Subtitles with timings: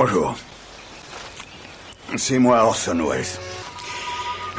[0.00, 0.36] Bonjour.
[2.14, 3.24] C'est moi Orson Welles.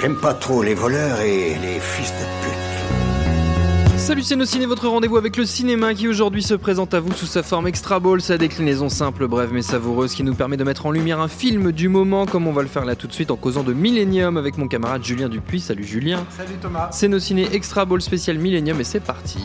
[0.02, 3.98] J'aime pas trop les voleurs et les fils de pute.
[3.98, 7.14] Salut c'est nos ciné, votre rendez-vous avec le cinéma qui aujourd'hui se présente à vous
[7.14, 10.66] sous sa forme extra ball, sa déclinaison simple, brève mais savoureuse qui nous permet de
[10.66, 13.14] mettre en lumière un film du moment comme on va le faire là tout de
[13.14, 15.62] suite en causant de Millennium avec mon camarade Julien Dupuis.
[15.62, 16.26] Salut Julien.
[16.36, 16.90] Salut Thomas.
[16.92, 19.40] C'est nos ciné extra ball spécial Millennium et c'est parti.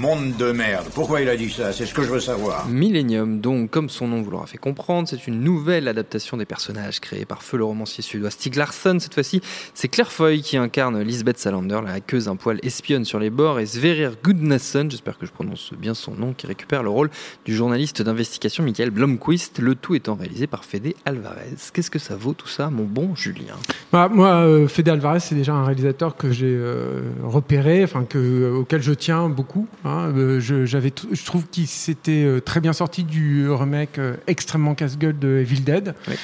[0.00, 0.86] Monde de merde.
[0.94, 1.74] Pourquoi il a dit ça?
[1.74, 2.66] C'est ce que je veux savoir.
[2.66, 7.00] Millennium, donc, comme son nom vous l'aura fait comprendre, c'est une nouvelle adaptation des personnages
[7.00, 8.96] créés par feu le romancier suédois Stig Larsson.
[8.98, 9.42] Cette fois-ci,
[9.74, 13.60] c'est Claire Foy qui incarne Lisbeth Salander, la hackeuse un poil espionne sur les bords,
[13.60, 17.10] et Sverrir Gudnason, j'espère que je prononce bien son nom, qui récupère le rôle
[17.44, 21.56] du journaliste d'investigation Michael Blomquist, le tout étant réalisé par Fede Alvarez.
[21.74, 23.56] Qu'est-ce que ça vaut tout ça, mon bon Julien?
[23.92, 28.50] Bah, moi, euh, Fede Alvarez, c'est déjà un réalisateur que j'ai euh, repéré, enfin que,
[28.50, 29.68] auquel je tiens beaucoup.
[29.84, 29.89] hein.
[30.14, 35.38] Euh, je, trouve qu'il s'était euh, très bien sorti du remake euh, extrêmement casse-gueule de
[35.38, 35.94] Evil Dead.
[36.08, 36.14] Oui.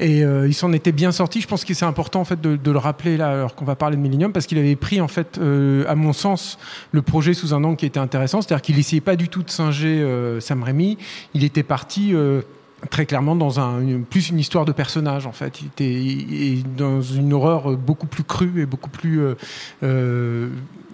[0.00, 1.40] Et euh, il s'en était bien sorti.
[1.40, 3.74] Je pense que c'est important en fait de, de le rappeler là, alors qu'on va
[3.74, 6.58] parler de Millennium, parce qu'il avait pris en fait, euh, à mon sens,
[6.92, 8.40] le projet sous un angle qui était intéressant.
[8.40, 10.98] C'est-à-dire qu'il essayait pas du tout de singer euh, Sam Raimi.
[11.34, 12.14] Il était parti.
[12.90, 16.32] très clairement dans un une- plus une histoire de personnage en fait il était il-
[16.58, 19.20] il- dans une horreur beaucoup plus crue et beaucoup plus
[19.82, 20.48] euh,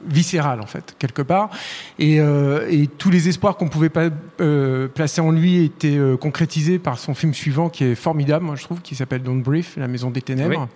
[0.06, 1.50] viscérale en fait quelque part
[1.98, 4.08] et, euh, et tous les espoirs qu'on pouvait pas
[4.40, 8.56] euh, placer en lui étaient euh, concrétisés par son film suivant qui est formidable moi
[8.56, 10.68] je trouve qui s'appelle Don't Brief la maison des ténèbres.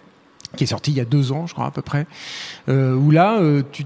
[0.56, 2.06] Qui est sorti il y a deux ans, je crois à peu près,
[2.68, 3.84] euh, où là, euh, tu,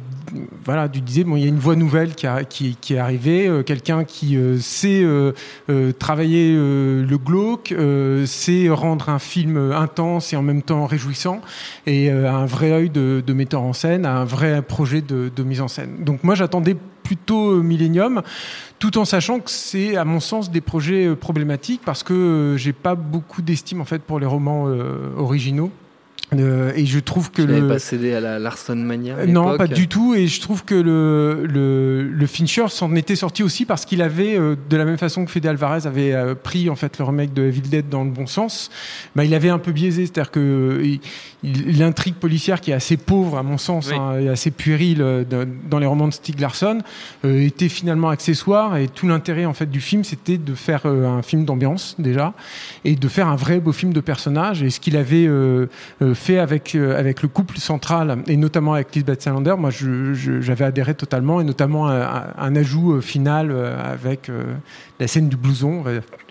[0.64, 4.04] voilà, tu disais bon, il y a une voix nouvelle qui, est arrivée, euh, quelqu'un
[4.04, 5.04] qui sait
[5.98, 7.74] travailler le glauque,
[8.26, 11.40] sait rendre un film intense et en même temps réjouissant,
[11.86, 15.42] et a un vrai œil de, metteur en scène, a un vrai projet de, de
[15.42, 16.04] mise en scène.
[16.04, 18.22] Donc moi, j'attendais plutôt Millennium,
[18.78, 22.94] tout en sachant que c'est, à mon sens, des projets problématiques parce que j'ai pas
[22.94, 24.64] beaucoup d'estime en fait pour les romans
[25.16, 25.72] originaux.
[26.34, 29.26] Euh, et je trouve que Tu le pas cédé à la Larson Mania à Euh,
[29.26, 30.14] non, pas du tout.
[30.14, 34.38] Et je trouve que le, le, le Fincher s'en était sorti aussi parce qu'il avait,
[34.38, 37.34] euh, de la même façon que Fede Alvarez avait euh, pris en fait le remake
[37.34, 38.70] de Evil Dead dans le bon sens,
[39.14, 40.06] bah, il avait un peu biaisé.
[40.06, 40.82] C'est-à-dire que
[41.42, 43.96] l'intrigue policière qui est assez pauvre à mon sens Oui.
[43.98, 45.24] hein, et assez puérile euh,
[45.68, 46.78] dans les romans de Stieg Larsson
[47.24, 48.76] euh, était finalement accessoire.
[48.76, 52.32] Et tout l'intérêt en fait du film, c'était de faire euh, un film d'ambiance déjà
[52.84, 54.62] et de faire un vrai beau film de personnages.
[54.62, 55.66] Et ce qu'il avait euh,
[56.00, 60.64] euh, fait avec, euh, avec le couple central et notamment avec Lisbeth Salander, moi j'avais
[60.64, 64.30] adhéré totalement et notamment un, un- un ajout euh, final euh, avec
[65.00, 65.82] la scène du blouson,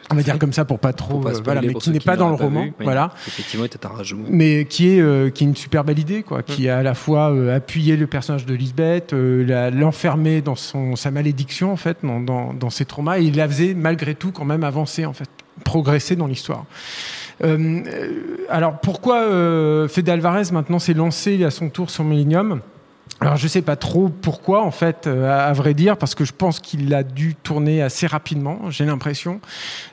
[0.10, 2.00] on va, dire comme ça pour pas trop, Pour pas spoiler voilà, mais qui n'est
[2.00, 2.74] pas dans le roman, vu.
[2.82, 4.20] Voilà Effectivement, était un rajout.
[4.30, 6.94] mais qui est euh, qui est une super belle idée quoi qui a à la
[6.96, 11.98] fois euh, appuyé le personnage de Lisbeth euh, l'enfermer dans son sa malédiction en fait
[12.04, 15.14] dans, dans, dans ses traumas et il la faisait malgré tout quand même avancer en
[15.14, 15.30] fait
[15.64, 16.66] progresser dans l'histoire
[18.50, 22.62] alors pourquoi euh, Fede Alvarez maintenant s'est lancé à son tour sur Millennium?
[23.22, 26.34] Alors je sais pas trop pourquoi en fait, euh, à, vrai dire, parce que je
[26.34, 28.72] pense qu'il a dû tourner assez rapidement.
[28.72, 29.40] J'ai l'impression.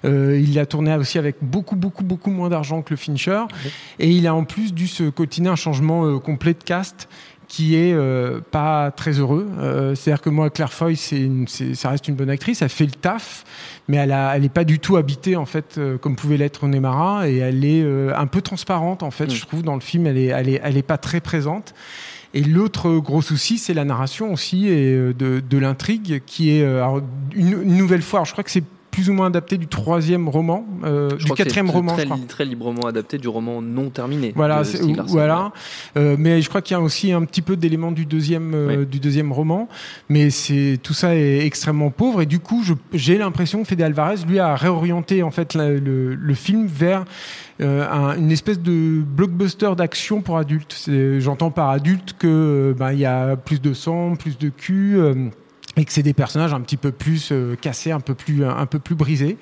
[0.06, 3.42] Euh, il a tourné aussi avec beaucoup beaucoup beaucoup moins d'argent que le Fincher,
[3.98, 7.06] et il a en plus dû se cotiner un changement euh, complet de cast
[7.48, 9.48] qui est euh, pas très heureux.
[9.58, 12.84] Euh, C'est-à-dire que moi, Claire Foy, c'est une- ça reste une bonne actrice, elle fait
[12.84, 13.44] le taf,
[13.88, 16.66] mais elle, a, elle est pas du tout habitée en fait euh, comme pouvait l'être
[16.66, 19.26] Nemara, et elle est euh, un peu transparente en fait.
[19.26, 19.30] Mm.
[19.30, 21.74] Je trouve dans le film, elle est, elle est, elle est pas très présente.
[22.34, 26.62] Et l'autre gros souci, c'est la narration aussi et euh, de, de l'intrigue, qui est
[26.62, 27.00] euh,
[27.34, 28.18] une, une nouvelle fois.
[28.18, 31.70] alors, je crois que c'est plus ou moins adapté du troisième roman, euh, du quatrième
[31.70, 32.18] roman, très, je crois.
[32.28, 34.32] très librement adapté du roman non terminé.
[34.34, 34.62] Voilà,
[35.06, 35.52] voilà.
[35.96, 38.76] Euh, mais je crois qu'il y a aussi un petit peu d'éléments du deuxième euh,
[38.80, 38.86] Oui.
[38.86, 39.68] du deuxième roman,
[40.08, 42.62] mais c'est tout ça est extrêmement pauvre et du coup,
[42.92, 47.04] j'ai l'impression que Fede Alvarez lui a réorienté en fait la- le, le film vers
[47.60, 50.88] euh, un- une espèce de blockbuster d'action pour adultes.
[51.18, 54.96] J'entends par adulte que ben, il y a plus de sang, plus de cul.
[55.78, 58.66] Et que c'est des personnages un petit peu plus euh, cassés, un peu plus, un
[58.66, 59.38] peu plus brisés.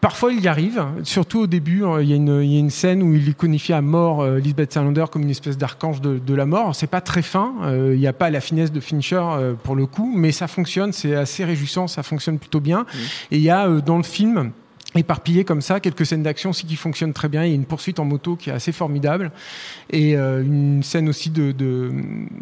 [0.00, 1.82] Parfois, il y arrive, surtout au début.
[1.84, 4.22] euh, Il y, a une- il y a une scène où il iconifie à mort
[4.22, 6.76] euh, Lisbeth Salander comme une espèce d'archange de, de la mort.
[6.76, 9.74] C'est pas très fin, euh, il n'y a pas la finesse de Fincher euh, pour
[9.74, 12.86] le coup, mais ça fonctionne, c'est assez réjouissant, ça fonctionne plutôt bien.
[13.32, 14.52] Et il y a dans le film
[14.94, 17.44] éparpillé comme ça quelques scènes d'action aussi qui fonctionnent très bien.
[17.44, 19.30] Il y a une poursuite en moto qui est assez formidable
[19.90, 21.92] et euh, une scène aussi de, de,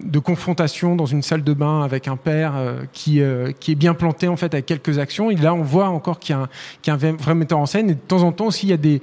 [0.04, 3.76] de confrontation dans une salle de bain avec un père euh, qui, euh, qui est
[3.76, 5.30] bien planté en fait avec quelques actions.
[5.30, 6.48] Et là, on voit encore qu'il y a un,
[6.82, 8.70] qu'il y a un vrai metteur en scène et de temps en temps aussi il
[8.70, 9.02] y a des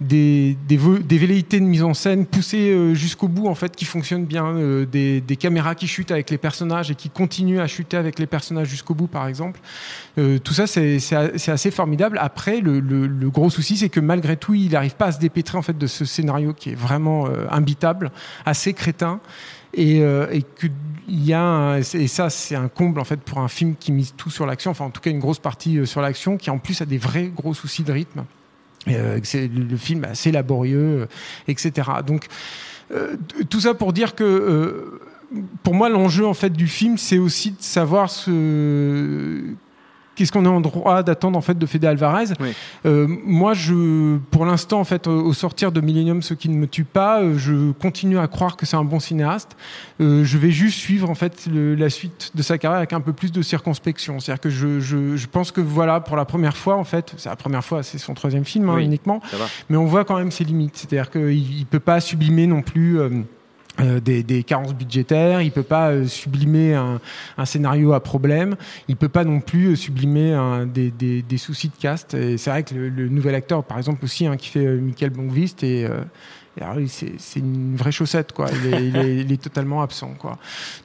[0.00, 4.54] des, velléités de mise en scène poussées jusqu'au bout, en fait, qui fonctionnent bien,
[4.90, 8.26] des, des, caméras qui chutent avec les personnages et qui continuent à chuter avec les
[8.26, 9.60] personnages jusqu'au bout, par exemple.
[10.16, 12.18] tout ça, c'est assez formidable.
[12.20, 15.62] Après, le, gros souci, c'est que malgré tout, il n'arrive pas à se dépêtrer en
[15.62, 18.12] fait de ce scénario qui est vraiment imbitable,
[18.46, 19.20] assez crétin
[19.74, 20.40] et, euh,
[21.08, 24.30] y a et ça c'est un comble en fait pour un film qui mise tout
[24.30, 26.80] sur l'action enfin en tout cas une grosse partie euh, sur l'action qui en plus
[26.80, 28.37] a des vrais gros soucis de rythme euh,
[29.22, 31.06] c'est le film assez laborieux euh,
[31.46, 32.26] etc donc
[32.92, 33.16] euh,
[33.50, 35.00] tout ça pour dire que
[35.62, 39.54] pour moi l'enjeu en fait du film c'est aussi de savoir ce
[40.18, 42.52] qu'est-ce qu'on est en droit d'attendre en fait de Fede Alvarez oui.
[42.86, 46.66] euh, Moi, je, pour l'instant, en fait, au, sortir de Millennium, ce qui ne me
[46.66, 49.56] tue pas, euh, je continue à croire que c'est un bon cinéaste.
[50.00, 53.00] Euh, je vais juste suivre en fait le, la suite de sa carrière avec un
[53.00, 54.18] peu plus de circonspection.
[54.18, 57.28] C'est-à-dire que je, je, je, pense que voilà, pour la première fois, en fait, c'est
[57.28, 59.20] la première fois, c'est son troisième film hein, oui, uniquement,
[59.68, 60.76] mais on voit quand même ses limites.
[60.76, 62.98] C'est-à-dire qu'il ne peut pas sublimer non plus.
[62.98, 63.10] Euh,
[63.80, 67.00] euh, des, des, carences budgétaires, il peut pas euh, sublimer un,
[67.36, 68.56] un, scénario à problème,
[68.88, 72.14] il peut pas non plus euh, sublimer un, des, des, des, soucis de cast.
[72.14, 74.80] Et c'est vrai que le, le, nouvel acteur, par exemple aussi, hein, qui fait euh,
[74.80, 76.00] Michael Bonvist, et, euh,
[76.86, 78.46] c'est une vraie chaussette, quoi.
[78.52, 80.38] Il est, il est, il est totalement absent, quoi.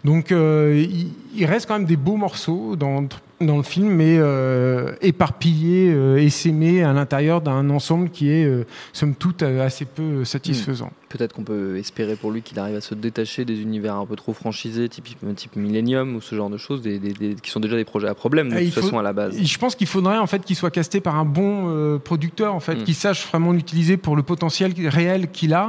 [0.03, 3.07] Donc il, il, reste quand même des beaux morceaux dans
[3.45, 8.65] dans le film, mais euh, éparpillé, euh, essaimé à l'intérieur d'un ensemble qui est, euh,
[8.91, 10.87] somme toute, euh, assez peu satisfaisant.
[10.87, 11.03] Mmh.
[11.09, 14.15] Peut-être qu'on peut espérer pour lui qu'il arrive à se détacher des univers un peu
[14.15, 17.59] trop franchisés, type, type Millennium ou ce genre de choses, des, des, des, qui sont
[17.59, 19.39] déjà des projets à problème de toute faut, façon à la base.
[19.39, 22.59] Je pense qu'il faudrait en fait qu'il soit casté par un bon euh, producteur, en
[22.59, 22.83] fait, mmh.
[22.83, 25.62] qui sache vraiment l'utiliser pour le potentiel réel qu'il a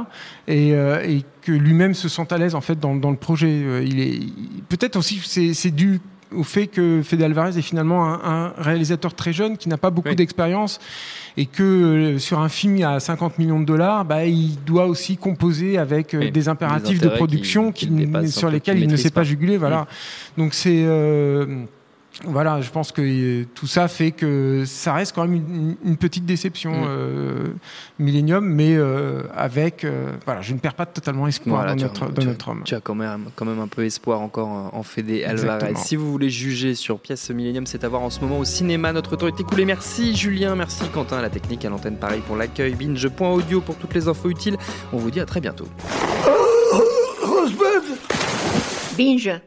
[0.47, 3.83] et, et que lui-même se sente à l'aise en fait dans, dans le projet.
[3.83, 4.19] Il est
[4.69, 5.21] peut-être aussi
[5.53, 5.99] c'est dû
[6.35, 9.89] au fait que Fede Alvarez est finalement un, un réalisateur très jeune qui n'a pas
[9.89, 10.15] beaucoup oui.
[10.15, 10.79] d'expérience
[11.37, 15.17] et que euh, sur un film à 50 millions de dollars, bah, il doit aussi
[15.17, 18.95] composer avec euh, des impératifs des de production qui, qui, qui sur lesquels il ne
[18.95, 19.57] sait pas juguler.
[19.57, 19.81] Voilà.
[19.81, 20.43] Oui.
[20.43, 21.63] Donc c'est euh,
[22.23, 26.25] voilà, je pense que tout ça fait que ça reste quand même une, une petite
[26.25, 26.87] déception mmh.
[26.87, 27.47] euh,
[27.99, 32.03] Millennium, mais euh, avec euh, voilà, je ne perds pas totalement espoir voilà, dans, notre,
[32.03, 32.61] as, dans tu notre as, homme.
[32.63, 35.73] Tu as quand même quand même un peu espoir encore en Fede Alvarez.
[35.75, 38.93] Si vous voulez juger sur pièce Millennium, c'est à voir en ce moment au cinéma.
[38.93, 39.65] Notre temps est écoulé.
[39.65, 42.75] Merci Julien, merci Quentin à la technique, à l'antenne pareil pour l'accueil.
[42.75, 44.57] Binge.audio pour toutes les infos utiles.
[44.93, 45.67] On vous dit à très bientôt.
[48.97, 49.41] Binge.